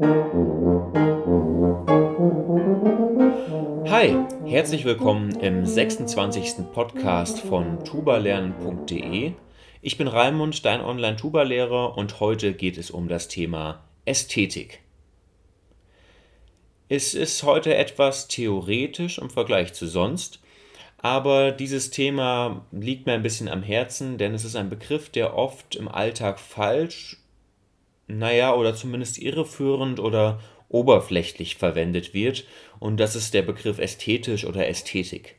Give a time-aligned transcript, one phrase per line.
[0.00, 0.06] Hi,
[4.46, 6.72] herzlich willkommen im 26.
[6.72, 9.32] Podcast von tubalernen.de.
[9.82, 14.80] Ich bin Raimund, dein Online-Tuba-Lehrer und heute geht es um das Thema Ästhetik.
[16.88, 20.40] Es ist heute etwas theoretisch im Vergleich zu sonst,
[20.96, 25.36] aber dieses Thema liegt mir ein bisschen am Herzen, denn es ist ein Begriff, der
[25.36, 27.19] oft im Alltag falsch,
[28.18, 32.44] naja, oder zumindest irreführend oder oberflächlich verwendet wird.
[32.78, 35.36] Und das ist der Begriff ästhetisch oder Ästhetik.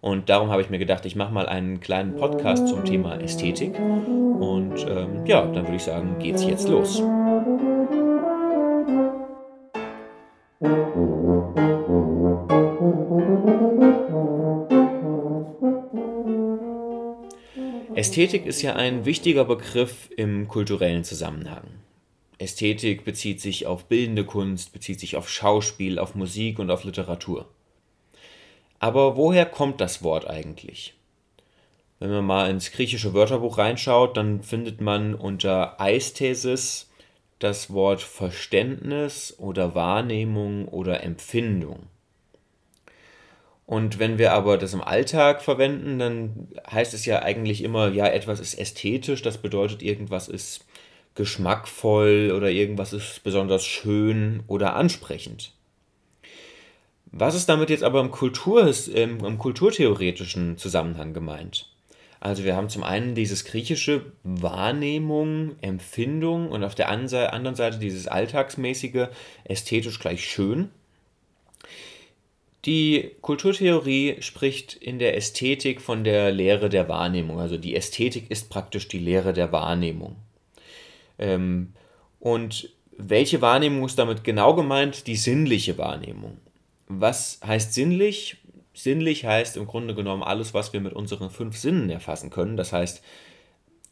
[0.00, 3.78] Und darum habe ich mir gedacht, ich mache mal einen kleinen Podcast zum Thema Ästhetik.
[3.78, 7.02] Und ähm, ja, dann würde ich sagen, geht's jetzt los.
[17.94, 21.85] Ästhetik ist ja ein wichtiger Begriff im kulturellen Zusammenhang.
[22.38, 27.46] Ästhetik bezieht sich auf bildende Kunst, bezieht sich auf Schauspiel, auf Musik und auf Literatur.
[28.78, 30.94] Aber woher kommt das Wort eigentlich?
[31.98, 36.90] Wenn man mal ins griechische Wörterbuch reinschaut, dann findet man unter Eisthesis
[37.38, 41.86] das Wort Verständnis oder Wahrnehmung oder Empfindung.
[43.64, 48.06] Und wenn wir aber das im Alltag verwenden, dann heißt es ja eigentlich immer, ja,
[48.06, 50.65] etwas ist ästhetisch, das bedeutet, irgendwas ist
[51.16, 55.52] geschmackvoll oder irgendwas ist besonders schön oder ansprechend.
[57.06, 61.70] Was ist damit jetzt aber im, Kultur, im, im kulturtheoretischen Zusammenhang gemeint?
[62.20, 68.08] Also wir haben zum einen dieses griechische Wahrnehmung, Empfindung und auf der anderen Seite dieses
[68.08, 69.08] alltagsmäßige
[69.44, 70.70] ästhetisch gleich schön.
[72.64, 77.38] Die Kulturtheorie spricht in der Ästhetik von der Lehre der Wahrnehmung.
[77.38, 80.16] Also die Ästhetik ist praktisch die Lehre der Wahrnehmung.
[81.18, 81.72] Ähm,
[82.20, 85.06] und welche Wahrnehmung ist damit genau gemeint?
[85.06, 86.38] Die sinnliche Wahrnehmung.
[86.88, 88.38] Was heißt sinnlich?
[88.74, 92.56] Sinnlich heißt im Grunde genommen alles, was wir mit unseren fünf Sinnen erfassen können.
[92.56, 93.02] Das heißt,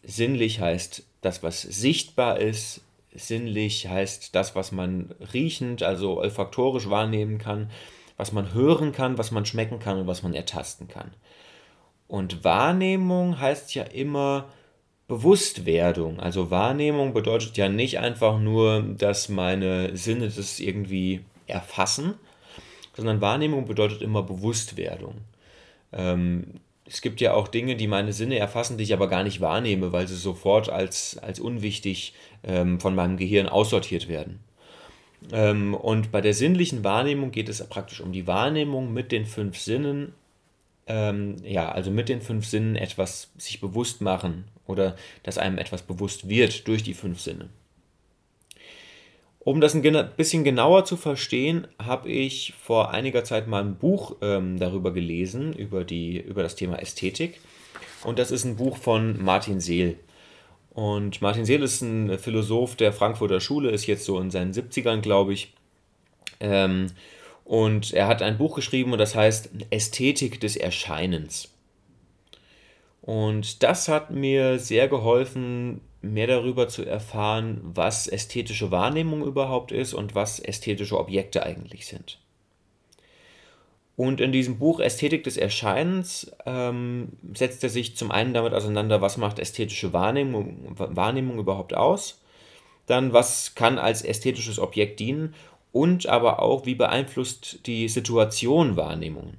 [0.02, 2.82] sinnlich heißt das, was sichtbar ist.
[3.14, 7.70] Sinnlich heißt das, was man riechend, also olfaktorisch wahrnehmen kann
[8.16, 11.12] was man hören kann, was man schmecken kann und was man ertasten kann.
[12.06, 14.46] Und Wahrnehmung heißt ja immer
[15.06, 16.18] Bewusstwerdung.
[16.18, 22.14] Also Wahrnehmung bedeutet ja nicht einfach nur, dass meine Sinne das irgendwie erfassen,
[22.96, 25.16] sondern Wahrnehmung bedeutet immer Bewusstwerdung.
[25.92, 26.44] Ähm,
[26.86, 29.92] es gibt ja auch Dinge, die meine Sinne erfassen, die ich aber gar nicht wahrnehme,
[29.92, 34.40] weil sie sofort als, als unwichtig ähm, von meinem Gehirn aussortiert werden.
[35.32, 39.58] Ähm, und bei der sinnlichen Wahrnehmung geht es praktisch um die Wahrnehmung mit den fünf
[39.58, 40.12] Sinnen,
[40.86, 45.82] ähm, ja, also mit den fünf Sinnen etwas sich bewusst machen oder dass einem etwas
[45.82, 47.48] bewusst wird durch die fünf Sinne.
[49.40, 49.82] Um das ein
[50.16, 55.52] bisschen genauer zu verstehen, habe ich vor einiger Zeit mal ein Buch ähm, darüber gelesen,
[55.52, 57.40] über, die, über das Thema Ästhetik.
[58.04, 59.98] Und das ist ein Buch von Martin Seel.
[60.70, 65.00] Und Martin Seel ist ein Philosoph der Frankfurter Schule, ist jetzt so in seinen 70ern,
[65.02, 65.52] glaube ich.
[66.40, 66.86] Ähm,
[67.44, 71.53] und er hat ein Buch geschrieben und das heißt Ästhetik des Erscheinens.
[73.04, 79.92] Und das hat mir sehr geholfen, mehr darüber zu erfahren, was ästhetische Wahrnehmung überhaupt ist
[79.92, 82.18] und was ästhetische Objekte eigentlich sind.
[83.96, 89.02] Und in diesem Buch Ästhetik des Erscheinens ähm, setzt er sich zum einen damit auseinander,
[89.02, 92.22] was macht ästhetische Wahrnehmung, Wahrnehmung überhaupt aus,
[92.86, 95.34] dann was kann als ästhetisches Objekt dienen
[95.72, 99.34] und aber auch, wie beeinflusst die Situation Wahrnehmung.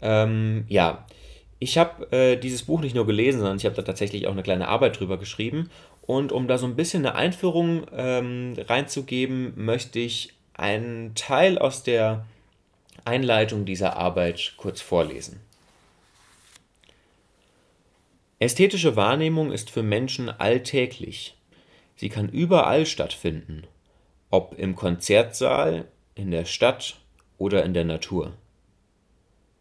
[0.00, 1.04] Ähm, ja,
[1.58, 4.42] ich habe äh, dieses Buch nicht nur gelesen, sondern ich habe da tatsächlich auch eine
[4.42, 5.70] kleine Arbeit drüber geschrieben.
[6.02, 11.82] Und um da so ein bisschen eine Einführung ähm, reinzugeben, möchte ich einen Teil aus
[11.82, 12.26] der
[13.04, 15.40] Einleitung dieser Arbeit kurz vorlesen.
[18.38, 21.36] Ästhetische Wahrnehmung ist für Menschen alltäglich.
[21.96, 23.64] Sie kann überall stattfinden,
[24.30, 27.00] ob im Konzertsaal, in der Stadt
[27.36, 28.32] oder in der Natur.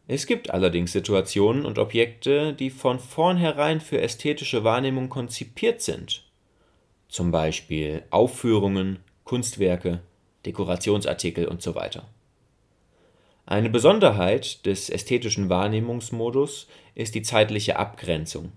[0.09, 6.23] Es gibt allerdings Situationen und Objekte, die von vornherein für ästhetische Wahrnehmung konzipiert sind.
[7.09, 10.01] Zum Beispiel Aufführungen, Kunstwerke,
[10.45, 12.07] Dekorationsartikel und so weiter.
[13.45, 18.53] Eine Besonderheit des ästhetischen Wahrnehmungsmodus ist die zeitliche Abgrenzung.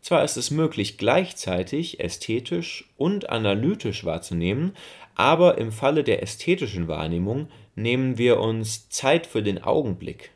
[0.00, 4.76] Zwar ist es möglich, gleichzeitig ästhetisch und analytisch wahrzunehmen,
[5.16, 10.30] aber im Falle der ästhetischen Wahrnehmung nehmen wir uns Zeit für den Augenblick.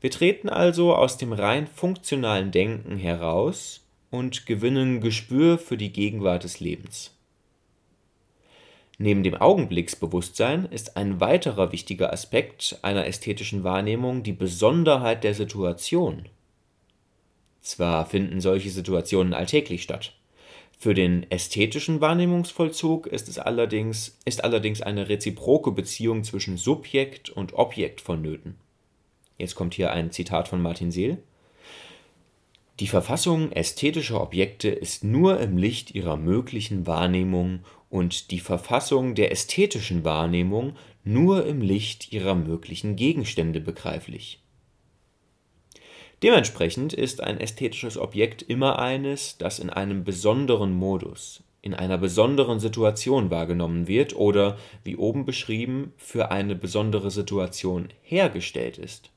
[0.00, 3.80] Wir treten also aus dem rein funktionalen Denken heraus
[4.10, 7.12] und gewinnen Gespür für die Gegenwart des Lebens.
[8.98, 16.28] Neben dem Augenblicksbewusstsein ist ein weiterer wichtiger Aspekt einer ästhetischen Wahrnehmung die Besonderheit der Situation.
[17.62, 20.12] Zwar finden solche Situationen alltäglich statt.
[20.78, 27.54] Für den ästhetischen Wahrnehmungsvollzug ist es allerdings, ist allerdings eine reziproke Beziehung zwischen Subjekt und
[27.54, 28.56] Objekt vonnöten.
[29.40, 31.16] Jetzt kommt hier ein Zitat von Martin Seel.
[32.78, 39.32] Die Verfassung ästhetischer Objekte ist nur im Licht ihrer möglichen Wahrnehmung und die Verfassung der
[39.32, 44.42] ästhetischen Wahrnehmung nur im Licht ihrer möglichen Gegenstände begreiflich.
[46.22, 52.60] Dementsprechend ist ein ästhetisches Objekt immer eines, das in einem besonderen Modus, in einer besonderen
[52.60, 59.10] Situation wahrgenommen wird oder, wie oben beschrieben, für eine besondere Situation hergestellt ist.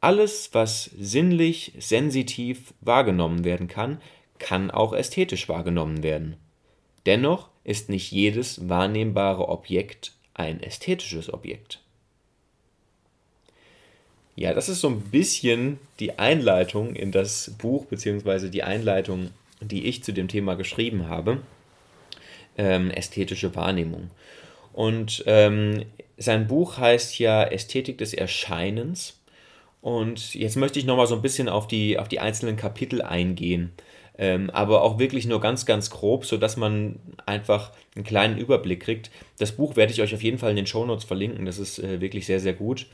[0.00, 4.00] Alles, was sinnlich, sensitiv wahrgenommen werden kann,
[4.38, 6.36] kann auch ästhetisch wahrgenommen werden.
[7.06, 11.80] Dennoch ist nicht jedes wahrnehmbare Objekt ein ästhetisches Objekt.
[14.36, 19.30] Ja, das ist so ein bisschen die Einleitung in das Buch, beziehungsweise die Einleitung,
[19.60, 21.42] die ich zu dem Thema geschrieben habe.
[22.56, 24.10] Ähm, ästhetische Wahrnehmung.
[24.72, 25.84] Und ähm,
[26.18, 29.17] sein Buch heißt ja Ästhetik des Erscheinens.
[29.80, 33.72] Und jetzt möchte ich nochmal so ein bisschen auf die, auf die einzelnen Kapitel eingehen.
[34.20, 39.10] Ähm, aber auch wirklich nur ganz, ganz grob, sodass man einfach einen kleinen Überblick kriegt.
[39.38, 41.46] Das Buch werde ich euch auf jeden Fall in den Shownotes verlinken.
[41.46, 42.86] Das ist äh, wirklich sehr, sehr gut.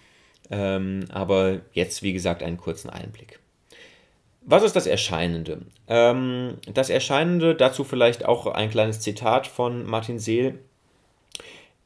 [0.50, 3.40] Ähm, aber jetzt, wie gesagt, einen kurzen Einblick.
[4.42, 5.62] Was ist das Erscheinende?
[5.88, 10.58] Ähm, das Erscheinende, dazu vielleicht auch ein kleines Zitat von Martin Seel.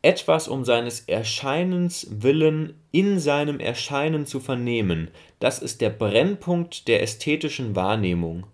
[0.00, 5.10] Etwas um seines Erscheinens willen in seinem Erscheinen zu vernehmen,
[5.40, 8.46] das ist der Brennpunkt der ästhetischen Wahrnehmung,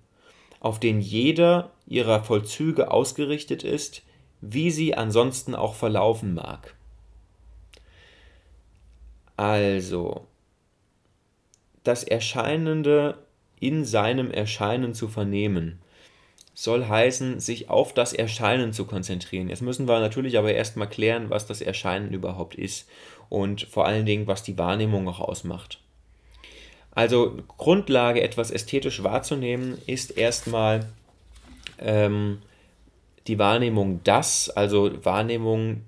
[0.60, 4.02] auf den jeder ihrer Vollzüge ausgerichtet ist,
[4.40, 6.74] wie sie ansonsten auch verlaufen mag.
[9.36, 10.26] Also,
[11.82, 13.18] das Erscheinende
[13.60, 15.80] in seinem Erscheinen zu vernehmen,
[16.54, 19.48] soll heißen, sich auf das Erscheinen zu konzentrieren.
[19.48, 22.88] Jetzt müssen wir natürlich aber erstmal klären, was das Erscheinen überhaupt ist
[23.28, 25.80] und vor allen Dingen, was die Wahrnehmung auch ausmacht.
[26.92, 30.86] Also Grundlage, etwas ästhetisch wahrzunehmen, ist erstmal
[31.80, 32.40] ähm,
[33.26, 35.82] die Wahrnehmung das, also Wahrnehmung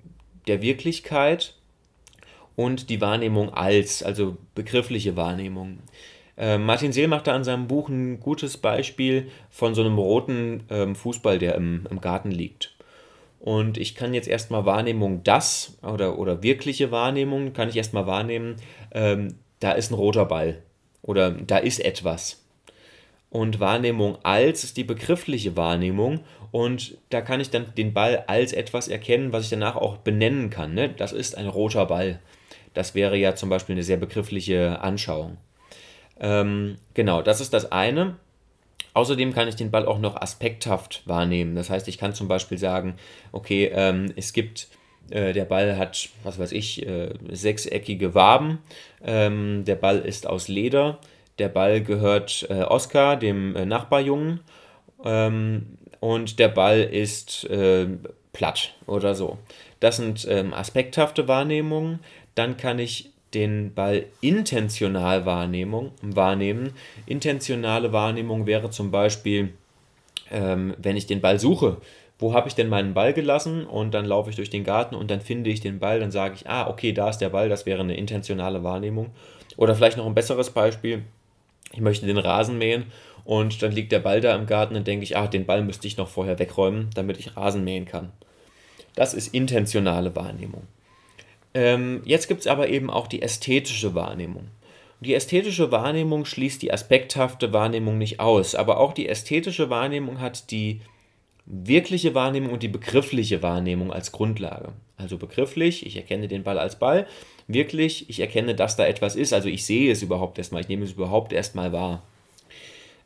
[0.48, 1.54] der Wirklichkeit
[2.56, 5.78] und die Wahrnehmung als, also begriffliche Wahrnehmung.
[6.36, 10.64] Äh, Martin Seel macht da in seinem Buch ein gutes Beispiel von so einem roten
[10.70, 12.74] ähm, Fußball, der im, im Garten liegt.
[13.40, 18.56] Und ich kann jetzt erstmal Wahrnehmung das oder, oder wirkliche Wahrnehmung, kann ich erstmal wahrnehmen,
[18.92, 20.62] ähm, da ist ein roter Ball
[21.02, 22.42] oder da ist etwas.
[23.30, 26.20] Und Wahrnehmung als ist die begriffliche Wahrnehmung
[26.52, 30.50] und da kann ich dann den Ball als etwas erkennen, was ich danach auch benennen
[30.50, 30.74] kann.
[30.74, 30.88] Ne?
[30.88, 32.20] Das ist ein roter Ball.
[32.74, 35.36] Das wäre ja zum Beispiel eine sehr begriffliche Anschauung.
[36.20, 38.16] Ähm, genau, das ist das eine.
[38.94, 41.54] Außerdem kann ich den Ball auch noch aspekthaft wahrnehmen.
[41.54, 42.96] Das heißt, ich kann zum Beispiel sagen,
[43.32, 44.68] okay, ähm, es gibt,
[45.10, 48.58] äh, der Ball hat, was weiß ich, äh, sechseckige Waben.
[49.04, 50.98] Ähm, der Ball ist aus Leder.
[51.38, 54.40] Der Ball gehört äh, Oskar, dem äh, Nachbarjungen.
[55.04, 57.86] Ähm, und der Ball ist äh,
[58.32, 59.36] platt oder so.
[59.80, 62.00] Das sind ähm, aspekthafte Wahrnehmungen
[62.37, 66.73] dann kann ich den Ball intentional Wahrnehmung, wahrnehmen.
[67.06, 69.52] Intentionale Wahrnehmung wäre zum Beispiel,
[70.30, 71.78] ähm, wenn ich den Ball suche.
[72.18, 73.66] Wo habe ich denn meinen Ball gelassen?
[73.66, 76.00] Und dann laufe ich durch den Garten und dann finde ich den Ball.
[76.00, 77.49] Dann sage ich, ah, okay, da ist der Ball.
[77.49, 79.11] Das wäre eine intentionale Wahrnehmung.
[79.56, 81.02] Oder vielleicht noch ein besseres Beispiel.
[81.73, 82.87] Ich möchte den Rasen mähen
[83.25, 84.75] und dann liegt der Ball da im Garten.
[84.75, 87.85] Dann denke ich, ah, den Ball müsste ich noch vorher wegräumen, damit ich Rasen mähen
[87.85, 88.12] kann.
[88.95, 90.62] Das ist intentionale Wahrnehmung.
[91.56, 94.48] Ähm, jetzt gibt es aber eben auch die ästhetische Wahrnehmung.
[95.00, 100.50] Die ästhetische Wahrnehmung schließt die aspekthafte Wahrnehmung nicht aus, aber auch die ästhetische Wahrnehmung hat
[100.50, 100.82] die
[101.46, 104.75] wirkliche Wahrnehmung und die begriffliche Wahrnehmung als Grundlage.
[104.98, 107.06] Also begrifflich, ich erkenne den Ball als Ball,
[107.48, 110.84] wirklich, ich erkenne, dass da etwas ist, also ich sehe es überhaupt erstmal, ich nehme
[110.84, 112.02] es überhaupt erstmal wahr.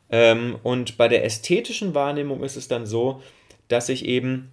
[0.09, 3.21] Ähm, und bei der ästhetischen Wahrnehmung ist es dann so,
[3.69, 4.51] dass ich eben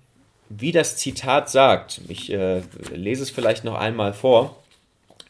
[0.48, 2.62] wie das Zitat sagt, ich äh,
[2.92, 4.56] lese es vielleicht noch einmal vor,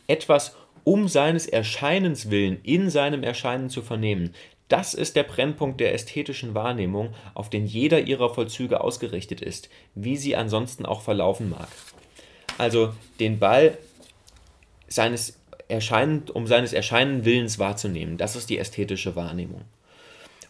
[0.06, 4.34] etwas um seines Erscheinens willen in seinem Erscheinen zu vernehmen.
[4.68, 10.16] Das ist der Brennpunkt der ästhetischen Wahrnehmung, auf den jeder ihrer Vollzüge ausgerichtet ist, wie
[10.16, 11.68] sie ansonsten auch verlaufen mag.
[12.58, 13.78] Also den Ball
[14.88, 19.62] seines Erscheinen, um seines Erscheinen Willens wahrzunehmen, das ist die ästhetische Wahrnehmung.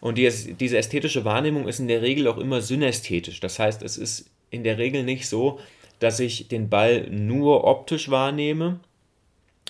[0.01, 3.39] Und die, diese ästhetische Wahrnehmung ist in der Regel auch immer synästhetisch.
[3.41, 5.59] Das heißt, es ist in der Regel nicht so,
[5.99, 8.79] dass ich den Ball nur optisch wahrnehme,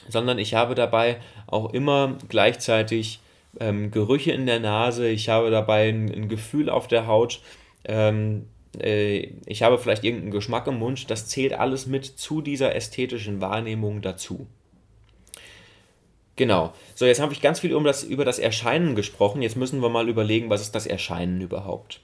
[0.08, 1.18] sondern ich habe dabei
[1.48, 3.20] auch immer gleichzeitig
[3.60, 7.42] ähm, Gerüche in der Nase, ich habe dabei ein, ein Gefühl auf der Haut,
[7.86, 8.46] ähm,
[8.80, 13.42] äh, ich habe vielleicht irgendeinen Geschmack im Mund, das zählt alles mit zu dieser ästhetischen
[13.42, 14.48] Wahrnehmung dazu.
[16.36, 16.74] Genau.
[16.96, 19.42] So, jetzt habe ich ganz viel um das, über das Erscheinen gesprochen.
[19.42, 22.00] Jetzt müssen wir mal überlegen, was ist das Erscheinen überhaupt?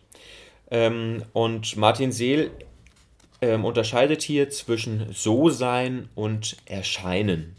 [0.71, 2.51] Ähm, und Martin Seel
[3.41, 7.55] ähm, unterscheidet hier zwischen So-Sein und Erscheinen.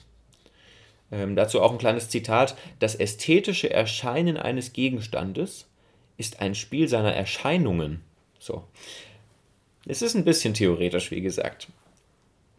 [1.13, 2.57] Ähm, dazu auch ein kleines Zitat.
[2.79, 5.67] Das ästhetische Erscheinen eines Gegenstandes
[6.17, 8.01] ist ein Spiel seiner Erscheinungen.
[8.39, 8.65] So.
[9.87, 11.69] Es ist ein bisschen theoretisch, wie gesagt.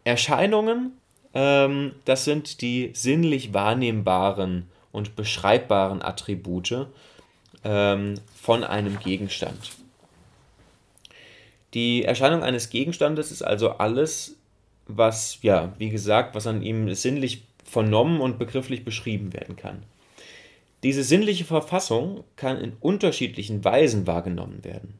[0.04, 0.92] Erscheinungen
[1.34, 6.86] ähm, das sind die sinnlich wahrnehmbaren und beschreibbaren Attribute
[7.64, 9.72] ähm, von einem Gegenstand.
[11.78, 14.36] Die Erscheinung eines Gegenstandes ist also alles,
[14.88, 19.84] was, ja, wie gesagt, was an ihm sinnlich vernommen und begrifflich beschrieben werden kann.
[20.82, 24.94] Diese sinnliche Verfassung kann in unterschiedlichen Weisen wahrgenommen werden.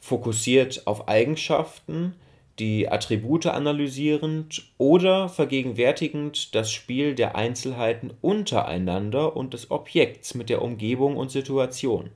[0.00, 2.16] Fokussiert auf Eigenschaften,
[2.58, 10.60] die Attribute analysierend oder vergegenwärtigend das Spiel der Einzelheiten untereinander und des Objekts mit der
[10.60, 12.10] Umgebung und Situation.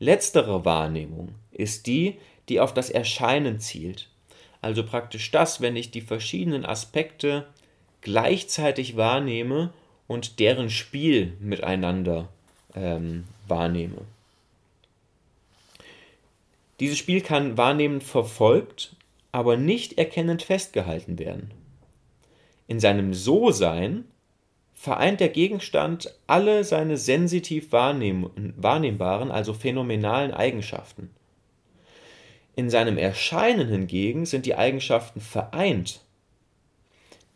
[0.00, 4.08] Letztere Wahrnehmung ist die, die auf das Erscheinen zielt,
[4.60, 7.46] also praktisch das, wenn ich die verschiedenen Aspekte
[8.00, 9.72] gleichzeitig wahrnehme
[10.08, 12.28] und deren Spiel miteinander
[12.74, 14.02] ähm, wahrnehme.
[16.80, 18.96] Dieses Spiel kann wahrnehmend verfolgt
[19.32, 21.50] aber nicht erkennend festgehalten werden.
[22.66, 24.04] In seinem So-Sein
[24.80, 31.10] vereint der Gegenstand alle seine sensitiv wahrnehmbaren, also phänomenalen Eigenschaften.
[32.56, 36.00] In seinem Erscheinen hingegen sind die Eigenschaften vereint,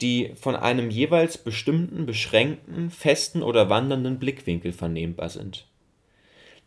[0.00, 5.66] die von einem jeweils bestimmten, beschränkten, festen oder wandernden Blickwinkel vernehmbar sind.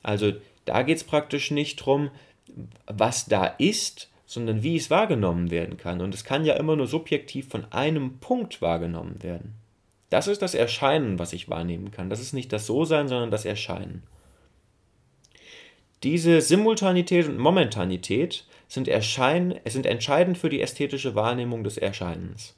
[0.04, 0.34] Also
[0.66, 2.12] da geht es praktisch nicht darum,
[2.86, 6.02] was da ist, sondern wie es wahrgenommen werden kann.
[6.02, 9.56] Und es kann ja immer nur subjektiv von einem Punkt wahrgenommen werden.
[10.10, 12.10] Das ist das Erscheinen, was ich wahrnehmen kann.
[12.10, 14.04] Das ist nicht das So-Sein, sondern das Erscheinen.
[16.04, 22.56] Diese Simultanität und Momentanität sind, erschein sind entscheidend für die ästhetische Wahrnehmung des Erscheinens.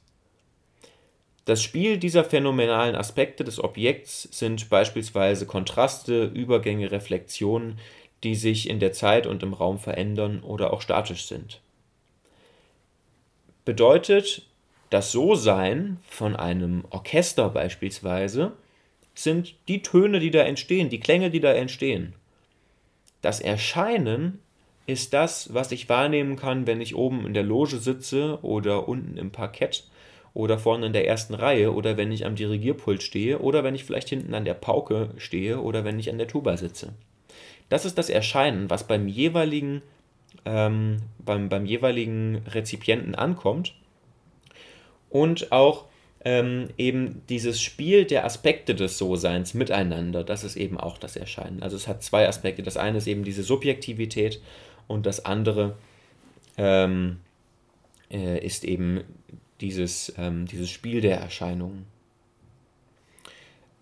[1.46, 7.78] Das Spiel dieser phänomenalen Aspekte des Objekts sind beispielsweise Kontraste, Übergänge, Reflexionen,
[8.22, 11.60] die sich in der Zeit und im Raum verändern oder auch statisch sind.
[13.64, 14.42] Bedeutet,
[14.90, 18.52] das So-Sein von einem Orchester beispielsweise
[19.14, 22.14] sind die Töne, die da entstehen, die Klänge, die da entstehen.
[23.22, 24.40] Das Erscheinen
[24.86, 29.16] ist das, was ich wahrnehmen kann, wenn ich oben in der Loge sitze oder unten
[29.16, 29.84] im Parkett
[30.34, 33.84] oder vorne in der ersten Reihe oder wenn ich am Dirigierpult stehe oder wenn ich
[33.84, 36.92] vielleicht hinten an der Pauke stehe oder wenn ich an der Tuba sitze.
[37.68, 39.82] Das ist das Erscheinen, was beim jeweiligen,
[40.44, 43.74] ähm, beim, beim jeweiligen Rezipienten ankommt.
[45.10, 45.86] Und auch
[46.24, 51.62] ähm, eben dieses Spiel der Aspekte des So-Seins miteinander, das ist eben auch das Erscheinen.
[51.62, 52.62] Also es hat zwei Aspekte.
[52.62, 54.40] Das eine ist eben diese Subjektivität
[54.86, 55.76] und das andere
[56.58, 57.18] ähm,
[58.10, 59.02] äh, ist eben
[59.60, 61.86] dieses, ähm, dieses Spiel der Erscheinungen.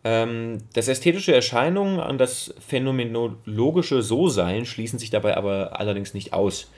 [0.04, 6.70] Ähm, das ästhetische Erscheinungen an das phänomenologische So-Sein schließen sich dabei aber allerdings nicht aus.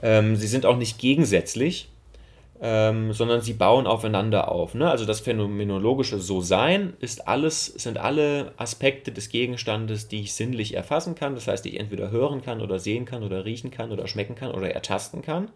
[0.00, 1.88] Ähm, sie sind auch nicht gegensätzlich,
[2.64, 4.74] ähm, sondern sie bauen aufeinander auf.
[4.74, 4.88] Ne?
[4.88, 11.16] Also das phänomenologische So-Sein ist alles, sind alle Aspekte des Gegenstandes, die ich sinnlich erfassen
[11.16, 11.34] kann.
[11.34, 14.36] Das heißt, die ich entweder hören kann oder sehen kann oder riechen kann oder schmecken
[14.36, 15.48] kann oder ertasten kann.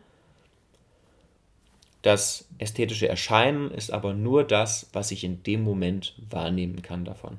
[2.03, 7.39] Das ästhetische Erscheinen ist aber nur das, was ich in dem Moment wahrnehmen kann davon.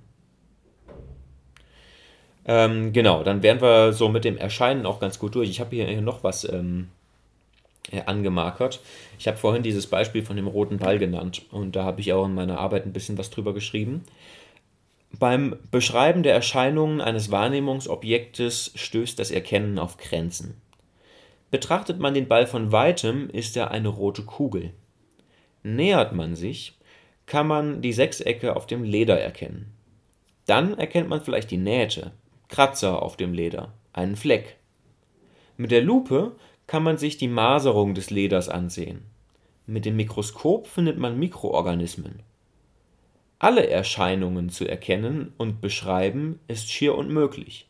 [2.45, 5.50] Ähm, genau, dann wären wir so mit dem Erscheinen auch ganz gut durch.
[5.50, 6.96] Ich habe hier noch was ähm, äh,
[8.06, 8.82] angemarkert.
[9.20, 12.25] Ich habe vorhin dieses Beispiel von dem roten Ball genannt und da habe ich auch
[12.25, 14.03] in meiner Arbeit ein bisschen was drüber geschrieben.
[15.20, 20.62] Beim Beschreiben der Erscheinungen eines Wahrnehmungsobjektes stößt das Erkennen auf Grenzen.
[21.50, 24.74] Betrachtet man den Ball von weitem, ist er eine rote Kugel.
[25.63, 26.77] Nähert man sich,
[27.25, 29.74] kann man die Sechsecke auf dem Leder erkennen.
[30.46, 32.12] Dann erkennt man vielleicht die Nähte,
[32.50, 34.58] Kratzer auf dem Leder, einen Fleck.
[35.56, 36.36] Mit der Lupe
[36.67, 39.01] kann man sich die Maserung des Leders ansehen.
[39.65, 42.21] Mit dem Mikroskop findet man Mikroorganismen.
[43.39, 47.67] Alle Erscheinungen zu erkennen und beschreiben ist schier unmöglich.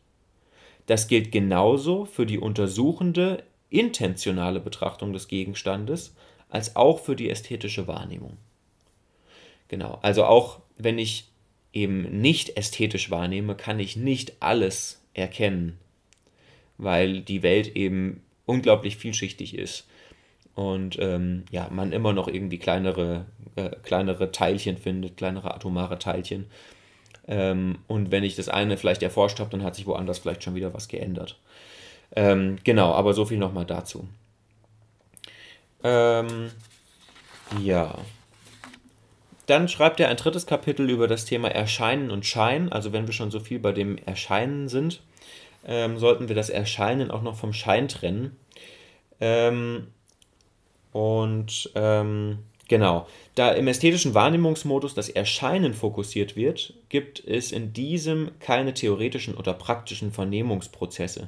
[0.85, 6.15] Das gilt genauso für die untersuchende intentionale Betrachtung des Gegenstandes
[6.49, 8.37] als auch für die ästhetische Wahrnehmung.
[9.67, 11.29] Genau, also auch wenn ich
[11.73, 15.77] eben nicht ästhetisch wahrnehme, kann ich nicht alles erkennen,
[16.77, 19.85] weil die Welt eben unglaublich vielschichtig ist
[20.57, 23.25] und ähm, ja, man immer noch irgendwie kleinere,
[23.55, 26.47] äh, kleinere Teilchen findet, kleinere atomare Teilchen.
[27.27, 30.55] Ähm, und wenn ich das eine vielleicht erforscht habe, dann hat sich woanders vielleicht schon
[30.55, 31.37] wieder was geändert.
[32.15, 34.07] Ähm, genau, aber so viel nochmal dazu.
[35.83, 36.49] Ähm,
[37.61, 37.93] ja.
[39.45, 42.71] Dann schreibt er ein drittes Kapitel über das Thema Erscheinen und Schein.
[42.71, 45.03] Also wenn wir schon so viel bei dem Erscheinen sind,
[45.67, 48.35] ähm, sollten wir das Erscheinen auch noch vom Schein trennen.
[49.19, 49.87] Ähm,
[50.91, 58.31] und ähm, genau, da im ästhetischen Wahrnehmungsmodus das Erscheinen fokussiert wird, gibt es in diesem
[58.39, 61.27] keine theoretischen oder praktischen Vernehmungsprozesse.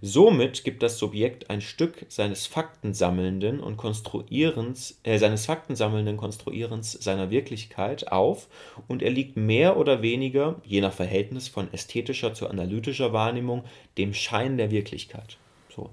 [0.00, 7.30] Somit gibt das Subjekt ein Stück seines Faktensammelnden und Konstruierens, äh, seines Faktensammelnden Konstruierens seiner
[7.30, 8.48] Wirklichkeit auf
[8.86, 13.64] und er liegt mehr oder weniger, je nach Verhältnis von ästhetischer zu analytischer Wahrnehmung,
[13.96, 15.38] dem Schein der Wirklichkeit.
[15.74, 15.90] So.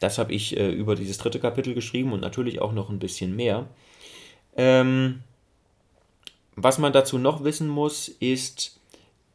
[0.00, 3.34] Das habe ich äh, über dieses dritte Kapitel geschrieben und natürlich auch noch ein bisschen
[3.34, 3.66] mehr.
[4.56, 5.20] Ähm,
[6.56, 8.78] was man dazu noch wissen muss, ist,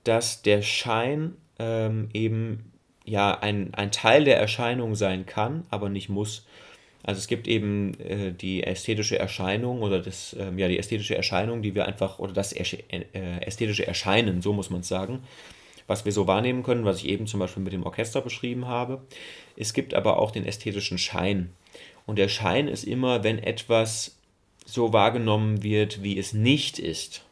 [0.03, 2.71] dass der Schein ähm, eben
[3.03, 6.45] ja ein, ein Teil der Erscheinung sein kann, aber nicht muss.
[7.03, 11.61] Also es gibt eben äh, die ästhetische Erscheinung oder das, ähm, ja, die ästhetische Erscheinung,
[11.61, 12.63] die wir einfach, oder das äh,
[13.41, 15.23] ästhetische Erscheinen, so muss man es sagen,
[15.87, 19.01] was wir so wahrnehmen können, was ich eben zum Beispiel mit dem Orchester beschrieben habe.
[19.55, 21.51] Es gibt aber auch den ästhetischen Schein.
[22.05, 24.18] Und der Schein ist immer, wenn etwas
[24.73, 27.23] so wahrgenommen wird, wie es nicht ist.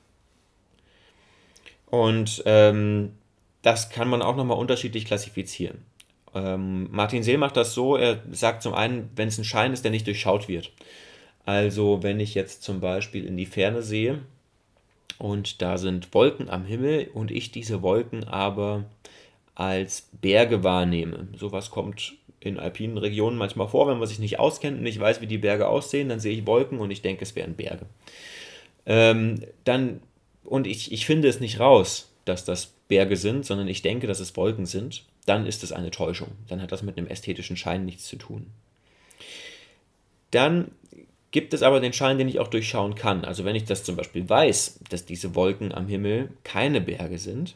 [1.86, 3.14] Und ähm,
[3.62, 5.80] das kann man auch nochmal unterschiedlich klassifizieren.
[6.36, 9.84] Ähm, Martin Seel macht das so, er sagt zum einen, wenn es ein Schein ist,
[9.84, 10.72] der nicht durchschaut wird.
[11.46, 14.20] Also wenn ich jetzt zum Beispiel in die Ferne sehe
[15.18, 18.84] und da sind Wolken am Himmel und ich diese Wolken aber
[19.56, 21.30] als Berge wahrnehme.
[21.36, 25.22] Sowas kommt in alpinen Regionen manchmal vor, wenn man sich nicht auskennt und nicht weiß,
[25.22, 27.86] wie die Berge aussehen, dann sehe ich Wolken und ich denke, es wären Berge.
[28.86, 30.02] Ähm, dann,
[30.44, 34.20] und ich, ich finde es nicht raus, dass das Berge sind, sondern ich denke, dass
[34.20, 36.30] es Wolken sind, dann ist es eine Täuschung.
[36.48, 38.48] Dann hat das mit einem ästhetischen Schein nichts zu tun.
[40.32, 40.72] Dann
[41.32, 43.26] gibt es aber den Schein, den ich auch durchschauen kann.
[43.26, 47.56] Also wenn ich das zum Beispiel weiß, dass diese Wolken am Himmel keine Berge sind,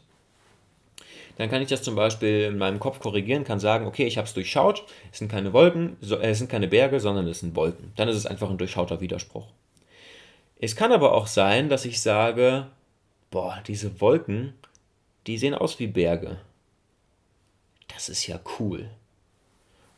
[1.36, 4.26] dann kann ich das zum Beispiel in meinem Kopf korrigieren, kann sagen, okay, ich habe
[4.26, 7.92] es durchschaut, es sind keine Wolken, äh, es sind keine Berge, sondern es sind Wolken.
[7.96, 9.46] Dann ist es einfach ein durchschauter Widerspruch.
[10.60, 12.68] Es kann aber auch sein, dass ich sage,
[13.30, 14.54] boah, diese Wolken,
[15.26, 16.38] die sehen aus wie Berge.
[17.88, 18.88] Das ist ja cool.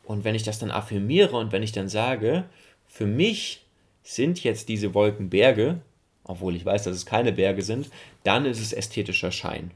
[0.04, 2.44] Und wenn ich das dann affirmiere und wenn ich dann sage,
[2.86, 3.64] für mich
[4.02, 5.80] sind jetzt diese Wolken Berge,
[6.24, 7.90] obwohl ich weiß, dass es keine Berge sind,
[8.22, 9.70] dann ist es ästhetischer Schein.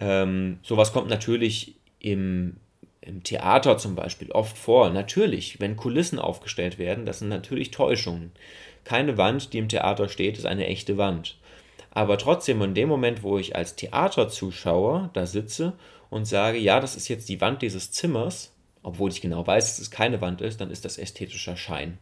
[0.00, 2.56] Ähm, sowas kommt natürlich im,
[3.02, 4.90] im Theater zum Beispiel oft vor.
[4.90, 8.32] Natürlich, wenn Kulissen aufgestellt werden, das sind natürlich Täuschungen.
[8.84, 11.36] Keine Wand, die im Theater steht, ist eine echte Wand.
[11.90, 15.74] Aber trotzdem, in dem Moment, wo ich als Theaterzuschauer da sitze
[16.08, 19.78] und sage, ja, das ist jetzt die Wand dieses Zimmers, obwohl ich genau weiß, dass
[19.80, 21.98] es keine Wand ist, dann ist das ästhetischer Schein.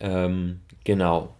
[0.00, 1.34] Ähm, genau.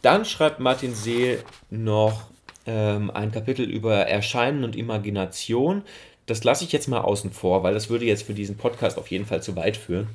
[0.00, 2.30] Dann schreibt Martin Seel noch
[2.66, 5.82] ähm, ein Kapitel über Erscheinen und Imagination.
[6.26, 9.10] Das lasse ich jetzt mal außen vor, weil das würde jetzt für diesen Podcast auf
[9.10, 10.08] jeden Fall zu weit führen.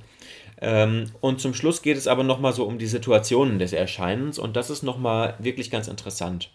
[0.62, 4.56] Ähm, und zum Schluss geht es aber nochmal so um die Situationen des Erscheinens und
[4.56, 6.52] das ist nochmal wirklich ganz interessant.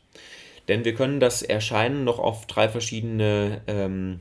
[0.68, 4.20] Denn wir können das Erscheinen noch auf drei verschiedene, ähm,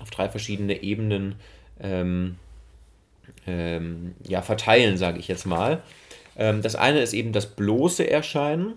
[0.00, 1.36] auf drei verschiedene Ebenen
[1.80, 2.36] ähm,
[3.46, 5.82] ähm ja, verteilen, sage ich jetzt mal.
[6.36, 8.74] Ähm, das eine ist eben das bloße Erscheinen.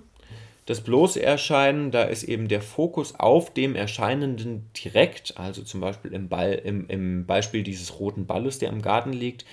[0.67, 6.11] Das bloße Erscheinen, da ist eben der Fokus auf dem Erscheinenden direkt, also zum Beispiel
[6.11, 9.45] im, Ball, im, im Beispiel dieses roten Balles, der im Garten liegt,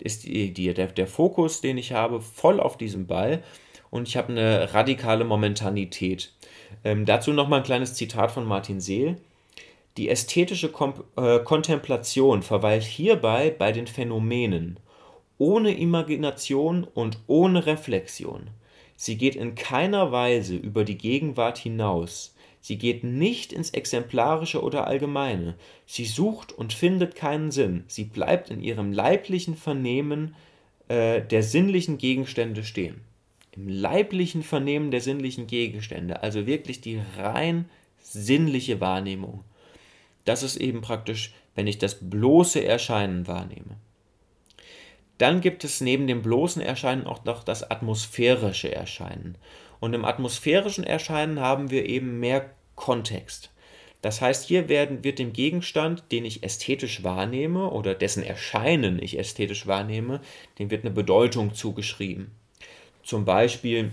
[0.00, 3.44] ist die, die, der, der Fokus, den ich habe, voll auf diesem Ball
[3.90, 6.32] und ich habe eine radikale Momentanität.
[6.82, 9.18] Ähm, dazu nochmal ein kleines Zitat von Martin Seel.
[9.96, 14.80] Die ästhetische Kom äh, Kontemplation verweilt hierbei bei den Phänomenen,
[15.38, 18.50] ohne Imagination und ohne Reflexion.
[18.96, 22.34] Sie geht in keiner Weise über die Gegenwart hinaus.
[22.60, 25.54] Sie geht nicht ins Exemplarische oder Allgemeine.
[25.86, 27.84] Sie sucht und findet keinen Sinn.
[27.86, 30.34] Sie bleibt in ihrem leiblichen Vernehmen
[30.88, 33.02] äh, der sinnlichen Gegenstände stehen.
[33.52, 37.66] Im leiblichen Vernehmen der sinnlichen Gegenstände, also wirklich die rein
[38.00, 39.44] sinnliche Wahrnehmung.
[40.24, 43.76] Das ist eben praktisch wenn ich das bloße Erscheinen wahrnehme.
[45.18, 49.36] Dann gibt es neben dem bloßen Erscheinen auch noch das atmosphärische Erscheinen.
[49.80, 53.50] Und im atmosphärischen Erscheinen haben wir eben mehr Kontext.
[54.02, 59.18] Das heißt, hier werden, wird dem Gegenstand, den ich ästhetisch wahrnehme oder dessen Erscheinen ich
[59.18, 60.20] ästhetisch wahrnehme,
[60.58, 62.30] dem wird eine Bedeutung zugeschrieben.
[63.02, 63.90] Zum Beispiel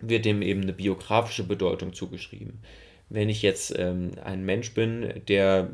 [0.00, 2.60] wird dem eben eine biografische Bedeutung zugeschrieben.
[3.08, 5.70] Wenn ich jetzt ähm, ein Mensch bin, der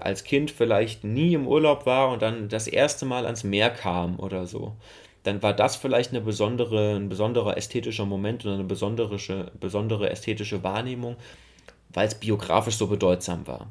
[0.00, 4.18] als Kind vielleicht nie im Urlaub war und dann das erste Mal ans Meer kam
[4.18, 4.76] oder so,
[5.22, 9.18] dann war das vielleicht eine besondere, ein besonderer ästhetischer Moment oder eine besondere,
[9.58, 11.16] besondere ästhetische Wahrnehmung,
[11.90, 13.70] weil es biografisch so bedeutsam war.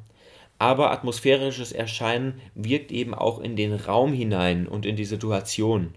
[0.60, 5.94] Aber atmosphärisches Erscheinen wirkt eben auch in den Raum hinein und in die Situation.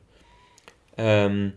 [0.99, 1.53] Ähm,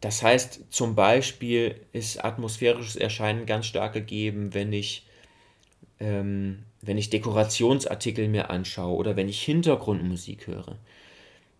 [0.00, 5.06] das heißt, zum Beispiel ist atmosphärisches Erscheinen ganz stark gegeben, wenn ich,
[5.98, 10.76] ähm, wenn ich Dekorationsartikel mir anschaue oder wenn ich Hintergrundmusik höre.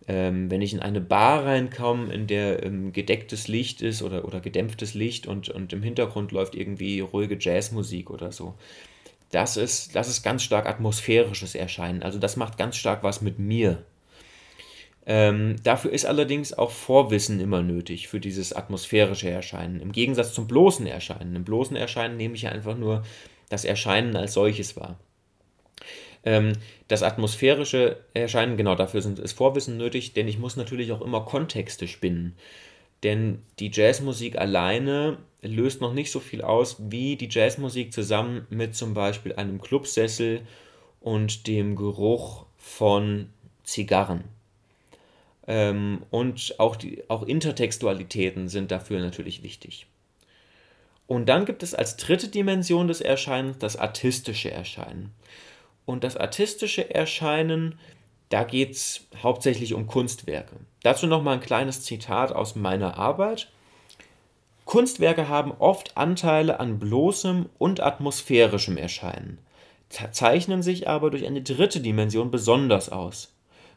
[0.07, 4.39] Ähm, wenn ich in eine Bar reinkomme, in der ähm, gedecktes Licht ist oder, oder
[4.39, 8.53] gedämpftes Licht und, und im Hintergrund läuft irgendwie ruhige Jazzmusik oder so.
[9.31, 12.03] Das ist, das ist ganz stark atmosphärisches Erscheinen.
[12.03, 13.83] Also das macht ganz stark was mit mir.
[15.07, 19.79] Ähm, dafür ist allerdings auch Vorwissen immer nötig für dieses atmosphärische Erscheinen.
[19.79, 21.35] Im Gegensatz zum bloßen Erscheinen.
[21.35, 23.03] Im bloßen Erscheinen nehme ich einfach nur
[23.49, 24.97] das Erscheinen als solches wahr.
[26.23, 26.53] Ähm,
[26.87, 31.87] das atmosphärische Erscheinen, genau dafür ist Vorwissen nötig, denn ich muss natürlich auch immer Kontexte
[31.87, 32.35] spinnen.
[33.03, 38.75] Denn die Jazzmusik alleine löst noch nicht so viel aus wie die Jazzmusik zusammen mit
[38.75, 40.41] zum Beispiel einem Clubsessel
[41.01, 43.29] und dem Geruch von
[43.63, 44.23] Zigarren.
[45.47, 49.85] Ähm, und auch, die, auch Intertextualitäten sind dafür natürlich wichtig.
[51.07, 55.11] Und dann gibt es als dritte Dimension des Erscheinens das artistische Erscheinen.
[55.85, 57.79] Und das artistische Erscheinen,
[58.29, 60.55] da geht es hauptsächlich um Kunstwerke.
[60.83, 63.51] Dazu nochmal ein kleines Zitat aus meiner Arbeit.
[64.65, 69.37] Kunstwerke haben oft Anteile an bloßem und atmosphärischem Erscheinen,
[70.11, 73.31] zeichnen sich aber durch eine dritte Dimension besonders aus.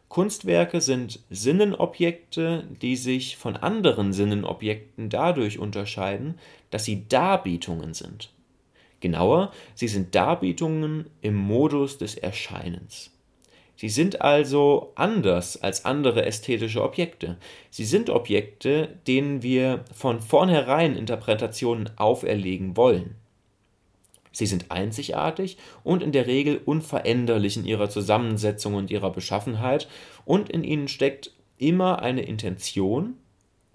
[0.09, 6.39] Kunstwerke sind Sinnenobjekte, die sich von anderen Sinnenobjekten dadurch unterscheiden,
[6.71, 8.31] dass sie Darbietungen sind.
[9.01, 13.13] Genauer, sie sind Darbietungen im Modus des Erscheinens.
[13.77, 17.37] Sie sind also anders als andere ästhetische Objekte.
[17.71, 23.15] Sie sind Objekte, denen wir von vornherein Interpretationen auferlegen wollen.
[24.33, 29.89] Sie sind einzigartig und in der Regel unveränderlich in ihrer Zusammensetzung und ihrer Beschaffenheit
[30.25, 33.15] und in ihnen steckt immer eine Intention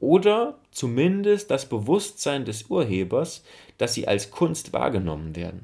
[0.04, 3.42] oder zumindest das Bewusstsein des Urhebers,
[3.78, 5.64] dass sie als Kunst wahrgenommen werden.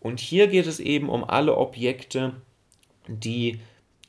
[0.00, 2.32] Und hier geht es eben um alle Objekte,
[3.06, 3.60] die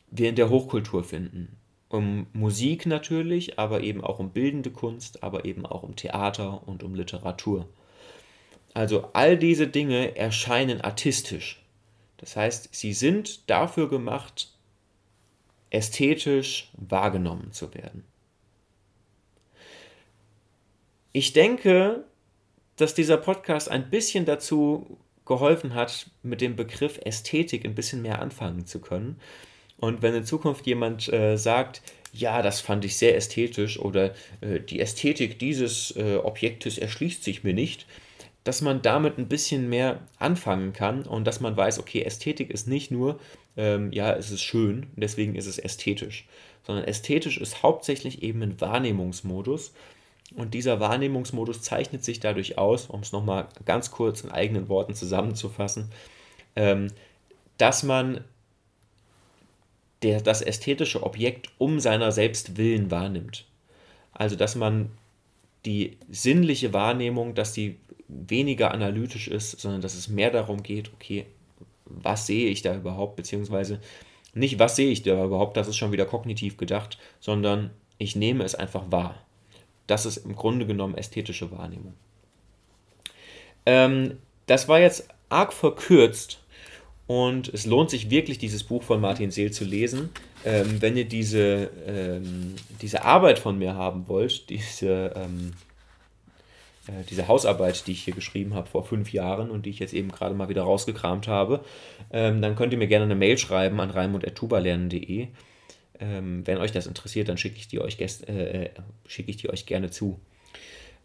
[0.10, 1.56] wir in der Hochkultur finden.
[1.88, 6.82] Um Musik natürlich, aber eben auch um bildende Kunst, aber eben auch um Theater und
[6.82, 7.68] um Literatur.
[8.74, 11.62] Also all diese Dinge erscheinen artistisch.
[12.18, 14.52] Das heißt, sie sind dafür gemacht,
[15.70, 18.04] ästhetisch wahrgenommen zu werden.
[21.17, 22.04] Ich denke,
[22.75, 28.21] dass dieser Podcast ein bisschen dazu geholfen hat, mit dem Begriff Ästhetik ein bisschen mehr
[28.21, 29.21] anfangen zu können.
[29.78, 34.60] Und wenn in Zukunft jemand äh, sagt, ja, das fand ich sehr ästhetisch oder äh,
[34.60, 37.86] die Ästhetik dieses äh, Objektes erschließt sich mir nicht,
[38.43, 42.67] dass man damit ein bisschen mehr anfangen kann und dass man weiß, okay, Ästhetik ist
[42.67, 43.21] nicht nur,
[43.56, 46.28] ähm, ja, es ist schön, deswegen ist es ästhetisch,
[46.67, 49.71] sondern ästhetisch ist hauptsächlich eben ein Wahrnehmungsmodus.
[50.36, 54.93] Und dieser Wahrnehmungsmodus zeichnet sich dadurch aus, um es nochmal ganz kurz in eigenen Worten
[54.93, 55.89] zusammenzufassen,
[56.56, 56.88] ähm,
[57.58, 58.24] dass man
[60.04, 63.45] der, das ästhetische Objekt um seiner selbst willen wahrnimmt.
[64.12, 64.91] Also dass man
[65.65, 71.26] die sinnliche Wahrnehmung, dass die weniger analytisch ist, sondern dass es mehr darum geht, okay,
[71.86, 73.80] was sehe ich da überhaupt, beziehungsweise
[74.34, 78.43] nicht, was sehe ich da überhaupt, das ist schon wieder kognitiv gedacht, sondern ich nehme
[78.43, 79.24] es einfach wahr.
[79.88, 81.93] Das ist im Grunde genommen ästhetische Wahrnehmung.
[83.65, 86.39] Ähm, das war jetzt arg verkürzt
[87.08, 90.10] und es lohnt sich wirklich, dieses Buch von Martin Seel zu lesen.
[90.43, 95.54] Ähm, wenn ihr diese, ähm, diese Arbeit von mir haben wollt, diese, ähm,
[96.88, 99.93] äh, diese Hausarbeit, die ich hier geschrieben habe vor fünf Jahren und die ich jetzt
[99.93, 101.63] eben gerade mal wieder rausgekramt habe,
[102.12, 105.28] ähm, dann könnt ihr mir gerne eine Mail schreiben an raimund.tubalernen.de.
[105.99, 108.69] Ähm, wenn euch das interessiert, dann schicke ich die euch, äh, äh,
[109.08, 110.19] schicke ich die euch gerne zu.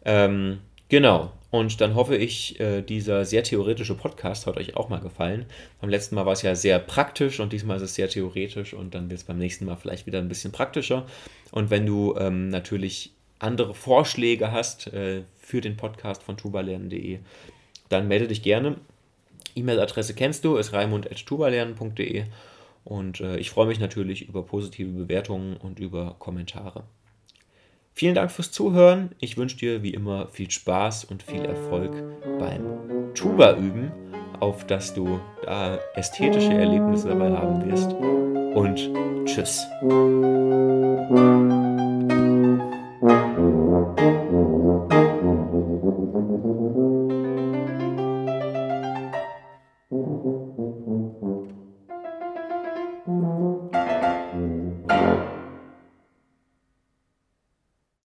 [0.05, 0.59] Ähm,
[0.91, 1.31] Genau.
[1.51, 5.45] Und dann hoffe ich, äh, dieser sehr theoretische Podcast hat euch auch mal gefallen.
[5.79, 8.93] Beim letzten Mal war es ja sehr praktisch und diesmal ist es sehr theoretisch und
[8.93, 11.05] dann wird es beim nächsten Mal vielleicht wieder ein bisschen praktischer.
[11.51, 17.19] Und wenn du ähm, natürlich andere Vorschläge hast äh, für den Podcast von tubalernen.de,
[17.87, 18.75] dann melde dich gerne.
[19.55, 22.25] E-Mail-Adresse kennst du, ist raimund.tubalernen.de
[22.83, 26.83] und äh, ich freue mich natürlich über positive Bewertungen und über Kommentare.
[27.93, 29.11] Vielen Dank fürs Zuhören.
[29.19, 31.91] Ich wünsche dir wie immer viel Spaß und viel Erfolg
[32.39, 33.91] beim Tuba üben,
[34.39, 37.93] auf dass du da ästhetische Erlebnisse dabei haben wirst.
[37.93, 38.89] Und
[39.25, 39.65] tschüss.